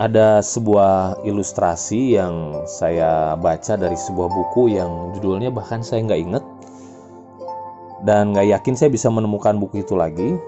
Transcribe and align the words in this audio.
ada 0.00 0.40
sebuah 0.40 1.20
ilustrasi 1.28 2.16
yang 2.16 2.64
saya 2.64 3.36
baca 3.36 3.76
dari 3.76 3.92
sebuah 4.00 4.32
buku 4.32 4.72
yang 4.72 5.12
judulnya 5.12 5.52
bahkan 5.52 5.84
saya 5.84 6.00
nggak 6.08 6.20
inget 6.24 6.44
dan 8.08 8.32
nggak 8.32 8.48
yakin 8.48 8.80
saya 8.80 8.88
bisa 8.88 9.12
menemukan 9.12 9.60
buku 9.60 9.84
itu 9.84 9.92
lagi. 9.92 10.40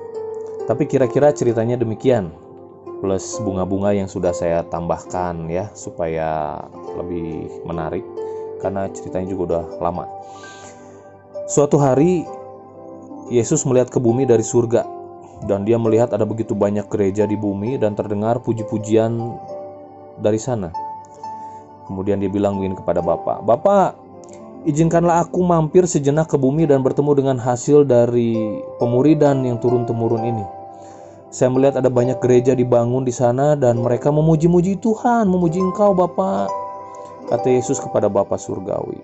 Tapi 0.65 0.89
kira-kira 0.89 1.37
ceritanya 1.37 1.77
demikian, 1.77 2.33
plus 3.05 3.37
bunga-bunga 3.45 3.93
yang 3.93 4.09
sudah 4.09 4.33
saya 4.33 4.65
tambahkan 4.73 5.51
ya 5.53 5.69
supaya 5.77 6.57
lebih 6.97 7.53
menarik 7.69 8.07
karena 8.65 8.89
ceritanya 8.89 9.37
juga 9.37 9.43
udah 9.53 9.65
lama. 9.85 10.09
Suatu 11.45 11.77
hari 11.77 12.25
Yesus 13.29 13.69
melihat 13.69 13.93
ke 13.93 14.01
bumi 14.01 14.25
dari 14.25 14.47
surga 14.47 15.02
dan 15.47 15.67
dia 15.67 15.79
melihat 15.79 16.15
ada 16.15 16.23
begitu 16.23 16.55
banyak 16.55 16.87
gereja 16.87 17.27
di 17.27 17.35
bumi 17.35 17.79
dan 17.79 17.99
terdengar 17.99 18.39
puji-pujian 18.43 19.19
dari 20.23 20.39
sana. 20.39 20.71
Kemudian 21.91 22.23
dia 22.23 22.31
bilang 22.31 22.63
begini 22.63 22.79
kepada 22.79 23.03
Bapak, 23.03 23.43
Bapak, 23.43 23.99
izinkanlah 24.63 25.27
aku 25.27 25.43
mampir 25.43 25.85
sejenak 25.85 26.31
ke 26.31 26.39
bumi 26.39 26.71
dan 26.71 26.81
bertemu 26.81 27.13
dengan 27.19 27.37
hasil 27.43 27.83
dari 27.83 28.63
pemuridan 28.79 29.43
yang 29.43 29.59
turun-temurun 29.59 30.23
ini. 30.23 30.47
Saya 31.33 31.49
melihat 31.49 31.81
ada 31.81 31.89
banyak 31.89 32.21
gereja 32.21 32.53
dibangun 32.53 33.09
di 33.09 33.11
sana 33.11 33.57
dan 33.57 33.81
mereka 33.81 34.13
memuji-muji 34.13 34.77
Tuhan, 34.79 35.27
memuji 35.27 35.65
Engkau 35.65 35.97
Bapak. 35.97 36.53
Kata 37.33 37.49
Yesus 37.49 37.81
kepada 37.81 38.13
Bapak 38.13 38.37
Surgawi. 38.37 39.01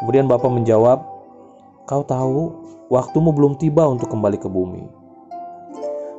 Kemudian 0.00 0.26
Bapak 0.26 0.48
menjawab, 0.48 1.04
Kau 1.84 2.02
tahu, 2.06 2.56
waktumu 2.92 3.32
belum 3.32 3.56
tiba 3.56 3.88
untuk 3.88 4.12
kembali 4.12 4.36
ke 4.36 4.52
bumi. 4.52 4.84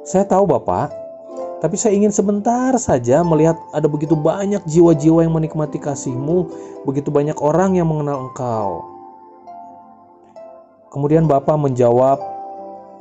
Saya 0.01 0.25
tahu 0.25 0.49
Bapak, 0.49 0.89
tapi 1.61 1.77
saya 1.77 1.93
ingin 1.93 2.09
sebentar 2.09 2.73
saja 2.81 3.21
melihat 3.21 3.55
ada 3.69 3.85
begitu 3.85 4.17
banyak 4.17 4.65
jiwa-jiwa 4.65 5.21
yang 5.21 5.37
menikmati 5.37 5.77
kasihmu, 5.77 6.49
begitu 6.89 7.13
banyak 7.13 7.37
orang 7.37 7.77
yang 7.77 7.85
mengenal 7.85 8.25
engkau. 8.27 8.89
Kemudian 10.89 11.29
Bapak 11.29 11.61
menjawab 11.61 12.17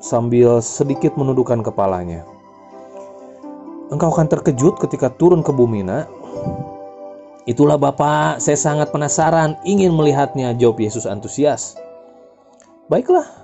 sambil 0.05 0.61
sedikit 0.61 1.17
menundukkan 1.17 1.65
kepalanya. 1.65 2.29
Engkau 3.89 4.13
akan 4.13 4.29
terkejut 4.29 4.81
ketika 4.81 5.13
turun 5.13 5.41
ke 5.41 5.53
bumi, 5.53 5.85
nak. 5.85 6.09
Itulah 7.45 7.77
Bapak, 7.77 8.39
saya 8.39 8.57
sangat 8.57 8.95
penasaran, 8.95 9.59
ingin 9.67 9.91
melihatnya, 9.93 10.55
jawab 10.55 10.79
Yesus 10.79 11.05
antusias. 11.05 11.75
Baiklah, 12.87 13.42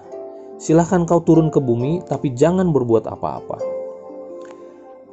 silahkan 0.59 1.07
kau 1.07 1.23
turun 1.23 1.49
ke 1.49 1.63
bumi, 1.63 2.03
tapi 2.05 2.35
jangan 2.35 2.75
berbuat 2.75 3.07
apa-apa. 3.07 3.79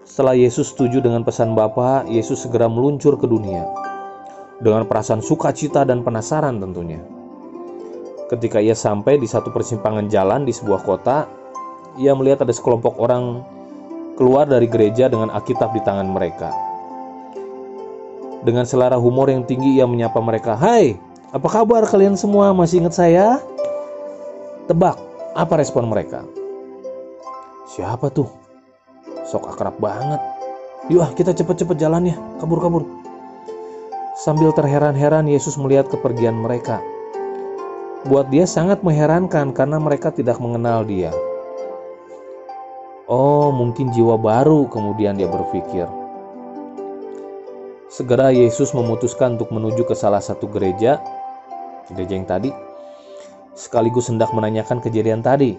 Setelah 0.06 0.38
Yesus 0.38 0.74
setuju 0.74 1.02
dengan 1.02 1.22
pesan 1.22 1.54
Bapa, 1.54 2.06
Yesus 2.10 2.46
segera 2.46 2.66
meluncur 2.66 3.18
ke 3.18 3.30
dunia 3.30 3.66
dengan 4.60 4.88
perasaan 4.88 5.22
sukacita 5.22 5.84
dan 5.86 6.02
penasaran 6.02 6.58
tentunya. 6.58 7.02
Ketika 8.26 8.58
ia 8.58 8.73
sampai 8.73 9.22
di 9.22 9.30
satu 9.30 9.54
persimpangan 9.54 10.10
jalan 10.10 10.50
di 10.50 10.54
sebuah 10.56 10.82
kota, 10.82 11.30
ia 12.02 12.16
melihat 12.18 12.42
ada 12.42 12.54
sekelompok 12.56 12.98
orang 12.98 13.46
keluar 14.18 14.50
dari 14.50 14.66
gereja 14.66 15.12
dengan 15.12 15.30
Alkitab 15.30 15.76
di 15.76 15.82
tangan 15.84 16.08
mereka. 16.10 16.50
Dengan 18.42 18.66
selera 18.66 18.98
humor 18.98 19.30
yang 19.30 19.46
tinggi 19.46 19.78
ia 19.78 19.86
menyapa 19.86 20.18
mereka, 20.22 20.58
"Hai, 20.58 20.98
apa 21.34 21.48
kabar 21.50 21.86
kalian 21.86 22.18
semua? 22.18 22.56
Masih 22.56 22.82
ingat 22.82 22.98
saya?" 22.98 23.42
Tebak, 24.66 24.98
apa 25.36 25.59
respon 25.59 25.91
mereka? 25.91 26.23
Siapa 27.67 28.08
tuh? 28.08 28.31
Sok 29.28 29.52
akrab 29.52 29.75
banget. 29.83 30.23
Yuk 30.88 31.03
ah 31.03 31.11
kita 31.11 31.36
cepet-cepet 31.36 31.75
jalan 31.75 32.08
ya, 32.08 32.16
kabur-kabur. 32.39 32.88
Sambil 34.15 34.55
terheran-heran 34.55 35.27
Yesus 35.27 35.60
melihat 35.60 35.92
kepergian 35.92 36.39
mereka. 36.39 36.80
Buat 38.08 38.32
dia 38.32 38.48
sangat 38.48 38.80
mengherankan 38.80 39.52
karena 39.52 39.76
mereka 39.76 40.08
tidak 40.08 40.39
mengenal 40.39 40.87
dia. 40.87 41.11
Oh, 43.11 43.52
mungkin 43.52 43.92
jiwa 43.92 44.15
baru 44.15 44.71
kemudian 44.71 45.20
dia 45.20 45.27
berpikir. 45.27 45.89
Segera 47.92 48.31
Yesus 48.31 48.71
memutuskan 48.71 49.36
untuk 49.36 49.52
menuju 49.52 49.83
ke 49.83 49.99
salah 49.99 50.23
satu 50.23 50.48
gereja, 50.48 51.04
gereja 51.92 52.14
yang 52.15 52.27
tadi, 52.30 52.49
sekaligus 53.55 54.11
hendak 54.11 54.30
menanyakan 54.36 54.83
kejadian 54.83 55.23
tadi. 55.23 55.55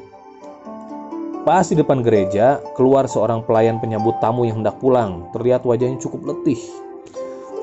Pas 1.43 1.65
di 1.67 1.79
depan 1.79 2.03
gereja, 2.03 2.61
keluar 2.75 3.07
seorang 3.09 3.41
pelayan 3.43 3.81
penyambut 3.81 4.19
tamu 4.21 4.45
yang 4.45 4.63
hendak 4.63 4.77
pulang. 4.83 5.31
Terlihat 5.31 5.65
wajahnya 5.65 5.97
cukup 6.03 6.35
letih. 6.35 6.59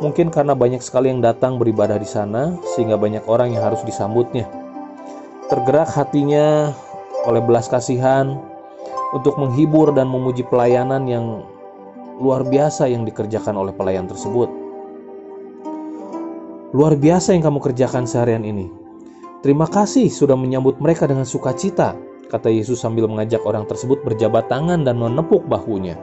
Mungkin 0.01 0.33
karena 0.33 0.57
banyak 0.57 0.81
sekali 0.81 1.11
yang 1.11 1.19
datang 1.19 1.61
beribadah 1.61 1.99
di 1.99 2.07
sana, 2.07 2.57
sehingga 2.73 2.97
banyak 2.97 3.23
orang 3.29 3.53
yang 3.53 3.61
harus 3.61 3.83
disambutnya. 3.85 4.47
Tergerak 5.51 5.91
hatinya 5.93 6.71
oleh 7.27 7.43
belas 7.43 7.67
kasihan 7.67 8.39
untuk 9.11 9.37
menghibur 9.37 9.93
dan 9.93 10.09
memuji 10.09 10.47
pelayanan 10.47 11.05
yang 11.05 11.43
luar 12.23 12.47
biasa 12.47 12.87
yang 12.89 13.03
dikerjakan 13.03 13.53
oleh 13.53 13.75
pelayan 13.75 14.07
tersebut. 14.07 14.47
Luar 16.73 16.97
biasa 16.97 17.37
yang 17.37 17.45
kamu 17.45 17.59
kerjakan 17.61 18.09
seharian 18.09 18.41
ini. 18.47 18.82
Terima 19.43 19.67
kasih 19.67 20.07
sudah 20.07 20.39
menyambut 20.39 20.79
mereka 20.79 21.03
dengan 21.03 21.27
sukacita 21.27 21.99
kata 22.31 22.47
Yesus 22.47 22.79
sambil 22.79 23.11
mengajak 23.11 23.43
orang 23.43 23.67
tersebut 23.67 23.99
berjabat 24.07 24.47
tangan 24.47 24.87
dan 24.87 24.95
menepuk 24.95 25.43
bahunya. 25.51 25.99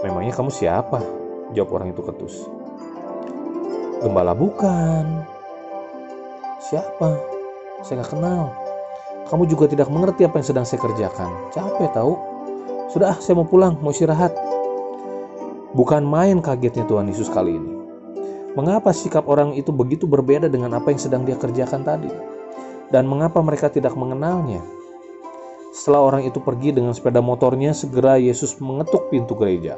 Memangnya 0.00 0.32
kamu 0.32 0.48
siapa? 0.48 1.04
Jawab 1.52 1.76
orang 1.76 1.92
itu 1.92 2.00
ketus. 2.00 2.48
Gembala 4.00 4.32
bukan. 4.32 5.20
Siapa? 6.64 7.20
Saya 7.84 8.00
nggak 8.00 8.10
kenal. 8.10 8.56
Kamu 9.28 9.44
juga 9.44 9.68
tidak 9.68 9.92
mengerti 9.92 10.24
apa 10.24 10.40
yang 10.40 10.48
sedang 10.48 10.64
saya 10.64 10.80
kerjakan. 10.80 11.28
Capek 11.52 11.92
tahu? 11.92 12.16
Sudah, 12.88 13.20
saya 13.20 13.36
mau 13.36 13.44
pulang, 13.44 13.76
mau 13.84 13.92
istirahat. 13.92 14.32
Bukan 15.76 16.08
main 16.08 16.40
kagetnya 16.40 16.88
Tuhan 16.88 17.12
Yesus 17.12 17.28
kali 17.28 17.60
ini. 17.60 17.75
Mengapa 18.56 18.90
sikap 18.96 19.28
orang 19.28 19.52
itu 19.52 19.68
begitu 19.70 20.08
berbeda 20.08 20.48
dengan 20.48 20.72
apa 20.80 20.88
yang 20.88 21.00
sedang 21.00 21.22
dia 21.28 21.36
kerjakan 21.36 21.84
tadi? 21.84 22.08
dan 22.90 23.06
mengapa 23.06 23.42
mereka 23.42 23.70
tidak 23.70 23.94
mengenalnya. 23.98 24.62
Setelah 25.74 26.08
orang 26.08 26.22
itu 26.24 26.40
pergi 26.40 26.72
dengan 26.72 26.96
sepeda 26.96 27.20
motornya, 27.20 27.76
segera 27.76 28.16
Yesus 28.16 28.56
mengetuk 28.62 29.12
pintu 29.12 29.36
gereja. 29.36 29.76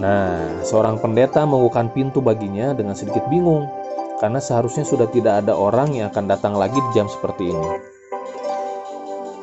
Nah, 0.00 0.64
seorang 0.64 1.00
pendeta 1.00 1.44
membukakan 1.44 1.92
pintu 1.92 2.24
baginya 2.24 2.72
dengan 2.76 2.96
sedikit 2.96 3.24
bingung, 3.32 3.68
karena 4.20 4.40
seharusnya 4.40 4.84
sudah 4.84 5.08
tidak 5.08 5.44
ada 5.44 5.56
orang 5.56 5.96
yang 5.96 6.12
akan 6.12 6.28
datang 6.28 6.56
lagi 6.56 6.76
di 6.76 6.90
jam 6.92 7.08
seperti 7.08 7.52
ini. 7.52 7.70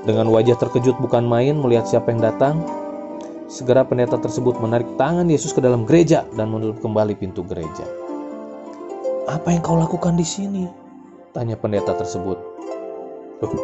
Dengan 0.05 0.29
wajah 0.29 0.55
terkejut 0.55 1.01
bukan 1.01 1.25
main 1.25 1.57
melihat 1.57 1.89
siapa 1.89 2.13
yang 2.13 2.21
datang, 2.21 2.61
segera 3.47 3.87
pendeta 3.87 4.19
tersebut 4.19 4.59
menarik 4.59 4.85
tangan 4.99 5.31
Yesus 5.31 5.55
ke 5.55 5.63
dalam 5.63 5.87
gereja 5.87 6.27
dan 6.35 6.51
menutup 6.51 6.83
kembali 6.83 7.15
pintu 7.15 7.47
gereja. 7.47 7.87
Apa 9.27 9.55
yang 9.55 9.63
kau 9.63 9.79
lakukan 9.79 10.19
di 10.19 10.27
sini? 10.27 10.67
Tanya 11.31 11.55
pendeta 11.55 11.95
tersebut. 11.95 12.35
Loh, 13.43 13.63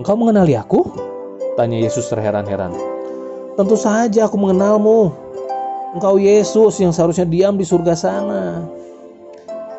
engkau 0.00 0.16
mengenali 0.16 0.56
aku? 0.56 0.84
Tanya 1.56 1.76
Yesus 1.76 2.08
terheran-heran. 2.08 2.72
Tentu 3.56 3.76
saja 3.76 4.24
aku 4.24 4.40
mengenalmu. 4.40 5.12
Engkau 5.92 6.16
Yesus 6.16 6.80
yang 6.80 6.92
seharusnya 6.92 7.28
diam 7.28 7.60
di 7.60 7.68
surga 7.68 7.92
sana. 7.92 8.64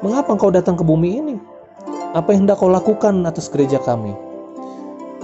Mengapa 0.06 0.38
engkau 0.38 0.54
datang 0.54 0.78
ke 0.78 0.86
bumi 0.86 1.10
ini? 1.18 1.36
Apa 2.14 2.38
yang 2.38 2.46
hendak 2.46 2.62
kau 2.62 2.70
lakukan 2.70 3.26
atas 3.26 3.50
gereja 3.50 3.82
kami? 3.82 4.14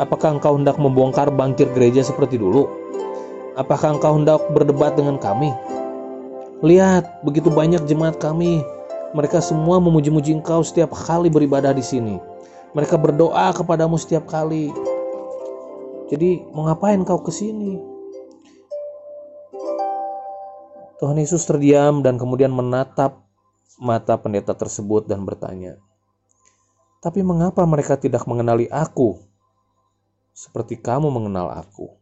Apakah 0.02 0.42
engkau 0.42 0.58
hendak 0.58 0.82
membongkar 0.82 1.30
bangkir 1.30 1.70
gereja 1.78 2.02
seperti 2.02 2.42
dulu? 2.42 2.79
Apakah 3.60 4.00
engkau 4.00 4.16
hendak 4.16 4.40
berdebat 4.56 4.96
dengan 4.96 5.20
kami? 5.20 5.52
Lihat, 6.64 7.28
begitu 7.28 7.52
banyak 7.52 7.84
jemaat 7.92 8.16
kami 8.16 8.64
mereka 9.12 9.44
semua 9.44 9.84
memuji-muji 9.84 10.32
Engkau 10.32 10.64
setiap 10.64 10.96
kali 10.96 11.28
beribadah 11.28 11.76
di 11.76 11.84
sini. 11.84 12.16
Mereka 12.72 12.96
berdoa 12.96 13.52
kepadamu 13.52 14.00
setiap 14.00 14.32
kali. 14.32 14.72
Jadi, 16.08 16.40
mau 16.56 16.72
ngapain 16.72 17.04
kau 17.04 17.20
ke 17.20 17.36
sini? 17.36 17.76
Tuhan 21.04 21.20
Yesus 21.20 21.44
terdiam 21.44 22.00
dan 22.00 22.16
kemudian 22.16 22.56
menatap 22.56 23.28
mata 23.76 24.16
pendeta 24.16 24.56
tersebut 24.56 25.04
dan 25.04 25.28
bertanya, 25.28 25.76
"Tapi 27.04 27.24
mengapa 27.28 27.64
mereka 27.68 28.00
tidak 28.00 28.24
mengenali 28.24 28.72
aku 28.72 29.20
seperti 30.32 30.80
kamu 30.80 31.12
mengenal 31.12 31.52
aku?" 31.56 31.99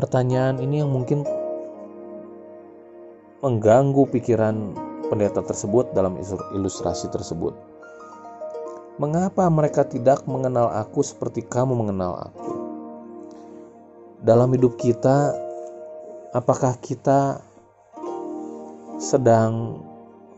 Pertanyaan 0.00 0.64
ini 0.64 0.80
yang 0.80 0.88
mungkin 0.88 1.28
mengganggu 3.44 4.08
pikiran 4.08 4.72
pendeta 5.12 5.44
tersebut 5.44 5.92
dalam 5.92 6.16
ilustrasi 6.56 7.12
tersebut. 7.12 7.52
Mengapa 8.96 9.44
mereka 9.52 9.84
tidak 9.84 10.24
mengenal 10.24 10.72
aku 10.72 11.04
seperti 11.04 11.44
kamu 11.44 11.76
mengenal 11.76 12.32
aku? 12.32 12.60
dalam 14.20 14.52
hidup 14.52 14.76
kita 14.76 15.32
apakah 16.36 16.76
kita 16.84 17.40
sedang 19.00 19.80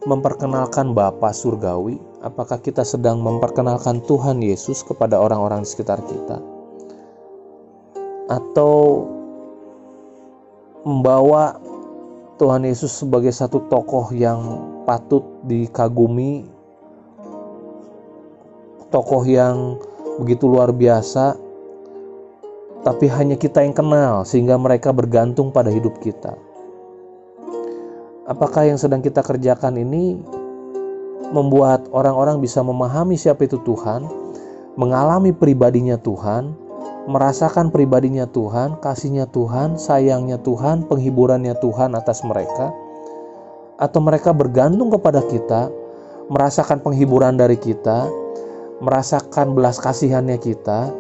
memperkenalkan 0.07 0.95
Bapa 0.95 1.35
surgawi? 1.35 1.99
Apakah 2.23 2.63
kita 2.63 2.87
sedang 2.87 3.19
memperkenalkan 3.19 4.03
Tuhan 4.07 4.39
Yesus 4.39 4.87
kepada 4.87 5.19
orang-orang 5.19 5.67
di 5.67 5.69
sekitar 5.75 5.99
kita? 6.07 6.39
Atau 8.31 9.07
membawa 10.83 11.59
Tuhan 12.39 12.67
Yesus 12.67 12.91
sebagai 12.91 13.31
satu 13.31 13.63
tokoh 13.71 14.11
yang 14.11 14.41
patut 14.83 15.23
dikagumi, 15.47 16.43
tokoh 18.91 19.23
yang 19.23 19.79
begitu 20.19 20.51
luar 20.51 20.75
biasa, 20.75 21.39
tapi 22.83 23.07
hanya 23.07 23.39
kita 23.39 23.63
yang 23.63 23.75
kenal, 23.75 24.27
sehingga 24.27 24.59
mereka 24.59 24.91
bergantung 24.91 25.55
pada 25.55 25.71
hidup 25.71 26.03
kita. 26.03 26.35
Apakah 28.27 28.67
yang 28.67 28.79
sedang 28.79 29.03
kita 29.03 29.23
kerjakan 29.23 29.79
ini 29.79 30.19
membuat 31.31 31.87
orang-orang 31.95 32.43
bisa 32.43 32.59
memahami 32.63 33.15
siapa 33.15 33.47
itu 33.47 33.59
Tuhan, 33.63 34.07
mengalami 34.75 35.31
pribadinya 35.31 35.95
Tuhan, 35.95 36.55
merasakan 37.07 37.75
pribadinya 37.75 38.31
Tuhan, 38.31 38.79
kasihnya 38.79 39.27
Tuhan, 39.31 39.75
sayangnya 39.79 40.39
Tuhan, 40.39 40.87
penghiburannya 40.87 41.59
Tuhan 41.59 41.99
atas 41.99 42.23
mereka, 42.23 42.71
atau 43.79 43.99
mereka 43.99 44.31
bergantung 44.31 44.95
kepada 44.95 45.23
kita, 45.27 45.67
merasakan 46.31 46.79
penghiburan 46.79 47.35
dari 47.35 47.59
kita, 47.59 48.07
merasakan 48.79 49.55
belas 49.59 49.83
kasihannya 49.83 50.39
kita, 50.39 50.95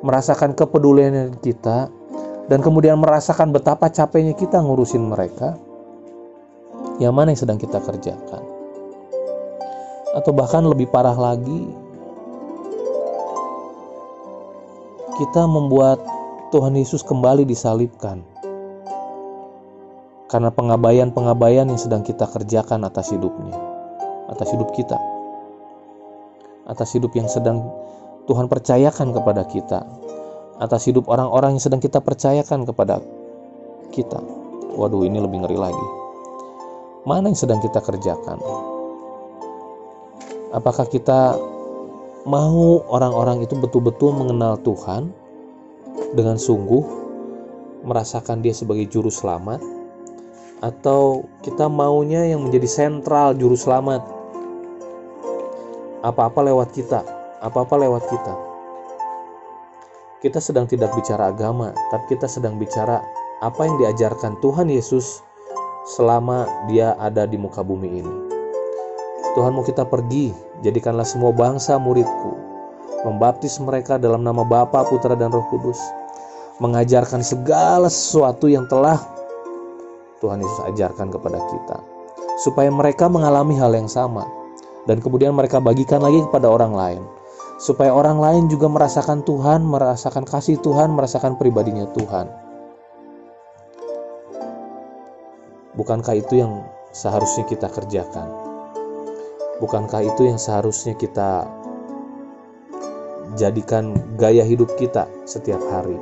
merasakan 0.00 0.56
kepeduliannya 0.56 1.36
kita, 1.44 1.92
dan 2.48 2.58
kemudian 2.64 2.96
merasakan 2.96 3.52
betapa 3.52 3.92
capeknya 3.92 4.32
kita 4.32 4.58
ngurusin 4.60 5.04
mereka 5.04 5.54
yang 6.98 7.12
mana 7.12 7.32
yang 7.32 7.40
sedang 7.40 7.60
kita 7.60 7.78
kerjakan. 7.80 8.42
Atau 10.12 10.32
bahkan 10.36 10.64
lebih 10.64 10.92
parah 10.92 11.16
lagi, 11.16 11.72
kita 15.20 15.44
membuat 15.44 16.00
Tuhan 16.52 16.72
Yesus 16.76 17.04
kembali 17.04 17.44
disalibkan. 17.44 18.24
Karena 20.32 20.48
pengabaian-pengabaian 20.48 21.68
yang 21.68 21.76
sedang 21.76 22.00
kita 22.00 22.24
kerjakan 22.24 22.88
atas 22.88 23.12
hidupnya, 23.12 23.52
atas 24.32 24.48
hidup 24.48 24.72
kita, 24.72 24.96
atas 26.64 26.96
hidup 26.96 27.12
yang 27.12 27.28
sedang 27.28 27.68
Tuhan 28.24 28.48
percayakan 28.48 29.12
kepada 29.12 29.44
kita, 29.44 29.84
atas 30.56 30.88
hidup 30.88 31.04
orang-orang 31.12 31.60
yang 31.60 31.64
sedang 31.68 31.84
kita 31.84 32.00
percayakan 32.00 32.64
kepada 32.64 33.04
kita. 33.92 34.24
Waduh, 34.72 35.04
ini 35.04 35.20
lebih 35.20 35.44
ngeri 35.44 35.58
lagi. 35.60 35.86
Mana 37.04 37.28
yang 37.28 37.36
sedang 37.36 37.60
kita 37.60 37.84
kerjakan? 37.84 38.40
Apakah 40.56 40.88
kita 40.88 41.36
mau 42.22 42.86
orang-orang 42.86 43.42
itu 43.42 43.58
betul-betul 43.58 44.14
mengenal 44.14 44.54
Tuhan 44.62 45.10
dengan 46.14 46.38
sungguh, 46.38 46.84
merasakan 47.82 48.42
Dia 48.44 48.54
sebagai 48.54 48.86
juru 48.86 49.10
selamat, 49.10 49.58
atau 50.62 51.26
kita 51.42 51.66
maunya 51.66 52.22
yang 52.22 52.46
menjadi 52.46 52.68
sentral 52.70 53.34
juru 53.34 53.58
selamat? 53.58 54.06
Apa-apa 56.06 56.46
lewat 56.46 56.74
kita, 56.74 57.02
apa-apa 57.42 57.74
lewat 57.78 58.06
kita. 58.06 58.34
Kita 60.22 60.38
sedang 60.38 60.70
tidak 60.70 60.94
bicara 60.94 61.34
agama, 61.34 61.74
tapi 61.90 62.14
kita 62.14 62.30
sedang 62.30 62.54
bicara 62.54 63.02
apa 63.42 63.66
yang 63.66 63.74
diajarkan 63.82 64.38
Tuhan 64.38 64.70
Yesus 64.70 65.18
selama 65.98 66.46
dia 66.70 66.94
ada 67.02 67.26
di 67.26 67.34
muka 67.34 67.66
bumi 67.66 67.98
ini. 67.98 68.16
Tuhan 69.34 69.50
mau 69.50 69.66
kita 69.66 69.82
pergi, 69.82 70.30
jadikanlah 70.62 71.04
semua 71.04 71.34
bangsa 71.34 71.76
muridku, 71.76 72.32
membaptis 73.02 73.58
mereka 73.58 73.98
dalam 73.98 74.22
nama 74.22 74.46
Bapa, 74.46 74.86
Putra, 74.86 75.18
dan 75.18 75.34
Roh 75.34 75.44
Kudus, 75.50 75.78
mengajarkan 76.62 77.26
segala 77.26 77.90
sesuatu 77.90 78.46
yang 78.46 78.70
telah 78.70 79.02
Tuhan 80.22 80.38
Yesus 80.38 80.62
ajarkan 80.70 81.10
kepada 81.10 81.42
kita, 81.50 81.76
supaya 82.38 82.70
mereka 82.70 83.10
mengalami 83.10 83.58
hal 83.58 83.74
yang 83.74 83.90
sama, 83.90 84.22
dan 84.86 85.02
kemudian 85.02 85.34
mereka 85.34 85.58
bagikan 85.58 85.98
lagi 85.98 86.22
kepada 86.30 86.46
orang 86.46 86.72
lain, 86.72 87.02
supaya 87.58 87.90
orang 87.90 88.22
lain 88.22 88.46
juga 88.46 88.70
merasakan 88.70 89.26
Tuhan, 89.26 89.66
merasakan 89.66 90.22
kasih 90.22 90.62
Tuhan, 90.62 90.94
merasakan 90.94 91.34
pribadinya 91.34 91.90
Tuhan. 91.90 92.30
Bukankah 95.74 96.14
itu 96.14 96.38
yang 96.38 96.62
seharusnya 96.92 97.48
kita 97.48 97.66
kerjakan? 97.66 98.51
Bukankah 99.62 100.02
itu 100.02 100.26
yang 100.26 100.42
seharusnya 100.42 100.98
kita 100.98 101.46
jadikan 103.38 103.94
gaya 104.18 104.42
hidup 104.42 104.74
kita 104.74 105.06
setiap 105.22 105.62
hari? 105.70 105.94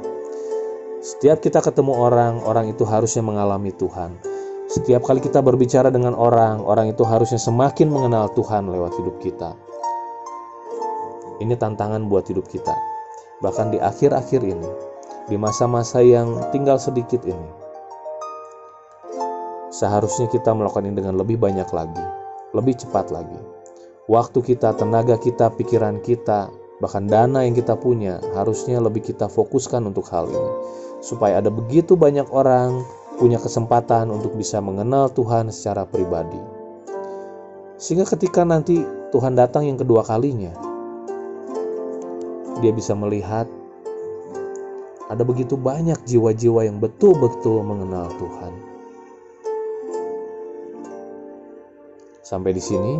Setiap 1.04 1.44
kita 1.44 1.60
ketemu 1.60 1.92
orang, 1.92 2.40
orang 2.48 2.72
itu 2.72 2.88
harusnya 2.88 3.20
mengalami 3.20 3.68
Tuhan. 3.76 4.16
Setiap 4.72 5.04
kali 5.04 5.20
kita 5.20 5.44
berbicara 5.44 5.92
dengan 5.92 6.16
orang, 6.16 6.64
orang 6.64 6.88
itu 6.88 7.04
harusnya 7.04 7.36
semakin 7.36 7.92
mengenal 7.92 8.32
Tuhan 8.32 8.72
lewat 8.72 8.96
hidup 8.96 9.20
kita. 9.20 9.52
Ini 11.44 11.52
tantangan 11.60 12.08
buat 12.08 12.32
hidup 12.32 12.48
kita. 12.48 12.72
Bahkan 13.44 13.76
di 13.76 13.78
akhir-akhir 13.80 14.40
ini, 14.40 14.70
di 15.28 15.36
masa-masa 15.36 16.00
yang 16.00 16.48
tinggal 16.48 16.80
sedikit 16.80 17.24
ini, 17.28 17.60
Seharusnya 19.70 20.26
kita 20.26 20.50
melakukan 20.50 20.82
ini 20.82 20.98
dengan 20.98 21.14
lebih 21.14 21.38
banyak 21.38 21.70
lagi, 21.70 22.04
lebih 22.56 22.78
cepat 22.78 23.14
lagi. 23.14 23.40
Waktu 24.10 24.42
kita, 24.42 24.74
tenaga 24.74 25.14
kita, 25.20 25.54
pikiran 25.54 26.02
kita, 26.02 26.50
bahkan 26.82 27.06
dana 27.06 27.46
yang 27.46 27.54
kita 27.54 27.78
punya 27.78 28.18
harusnya 28.34 28.82
lebih 28.82 29.06
kita 29.06 29.30
fokuskan 29.30 29.86
untuk 29.86 30.08
hal 30.10 30.26
ini. 30.26 30.52
Supaya 30.98 31.38
ada 31.38 31.48
begitu 31.48 31.94
banyak 31.94 32.26
orang 32.34 32.82
punya 33.20 33.38
kesempatan 33.38 34.10
untuk 34.10 34.34
bisa 34.34 34.58
mengenal 34.58 35.12
Tuhan 35.12 35.52
secara 35.52 35.86
pribadi. 35.86 36.40
Sehingga 37.80 38.08
ketika 38.08 38.42
nanti 38.44 38.82
Tuhan 39.14 39.36
datang 39.36 39.68
yang 39.68 39.78
kedua 39.78 40.04
kalinya, 40.04 40.52
dia 42.60 42.72
bisa 42.74 42.92
melihat 42.92 43.48
ada 45.08 45.26
begitu 45.26 45.58
banyak 45.58 45.96
jiwa-jiwa 46.06 46.70
yang 46.70 46.78
betul-betul 46.78 47.64
mengenal 47.66 48.06
Tuhan. 48.20 48.69
Sampai 52.30 52.54
di 52.54 52.62
sini, 52.62 52.94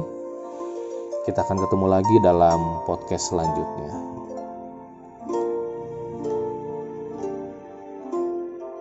kita 1.23 1.47
akan 1.47 1.63
ketemu 1.63 1.87
lagi 1.87 2.17
dalam 2.19 2.83
podcast 2.83 3.31
selanjutnya. 3.31 3.95